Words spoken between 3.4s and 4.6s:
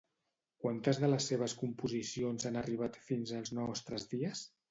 als nostres dies?